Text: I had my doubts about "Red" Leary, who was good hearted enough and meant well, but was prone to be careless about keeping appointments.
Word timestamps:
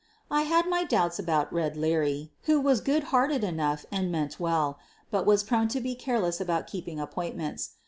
I 0.31 0.41
had 0.49 0.67
my 0.67 0.83
doubts 0.83 1.19
about 1.19 1.53
"Red" 1.53 1.77
Leary, 1.77 2.31
who 2.45 2.59
was 2.59 2.81
good 2.81 3.03
hearted 3.13 3.43
enough 3.43 3.85
and 3.91 4.11
meant 4.11 4.39
well, 4.39 4.79
but 5.11 5.27
was 5.27 5.43
prone 5.43 5.67
to 5.67 5.79
be 5.79 5.93
careless 5.93 6.41
about 6.41 6.65
keeping 6.65 6.99
appointments. 6.99 7.73